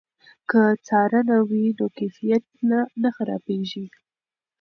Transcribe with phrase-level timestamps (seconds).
[0.49, 2.43] که څارنه وي نو کیفیت
[3.03, 3.85] نه خرابېږي.